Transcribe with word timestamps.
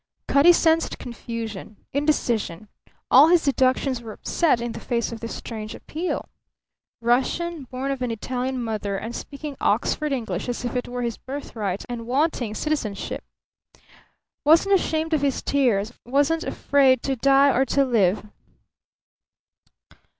Cutty 0.27 0.51
sensed 0.51 0.97
confusion, 0.97 1.77
indecision; 1.93 2.69
all 3.11 3.27
his 3.27 3.43
deductions 3.45 4.01
were 4.01 4.13
upset 4.13 4.59
in 4.59 4.71
the 4.71 4.79
face 4.79 5.11
of 5.11 5.19
this 5.19 5.35
strange 5.35 5.75
appeal. 5.75 6.27
Russian, 7.01 7.65
born 7.65 7.91
of 7.91 8.01
an 8.01 8.09
Italian 8.09 8.63
mother 8.63 8.97
and 8.97 9.15
speaking 9.15 9.55
Oxford 9.61 10.11
English 10.11 10.49
as 10.49 10.65
if 10.65 10.75
it 10.75 10.87
were 10.87 11.03
his 11.03 11.17
birthright; 11.17 11.85
and 11.87 12.07
wanting 12.07 12.55
citizenship! 12.55 13.23
Wasn't 14.43 14.73
ashamed 14.73 15.13
of 15.13 15.21
his 15.21 15.43
tears; 15.43 15.93
wasn't 16.03 16.45
afraid 16.45 17.03
to 17.03 17.15
die 17.15 17.55
or 17.55 17.63
to 17.65 17.85
live! 17.85 18.25